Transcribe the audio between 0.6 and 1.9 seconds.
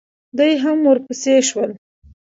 هم ورپسې شول.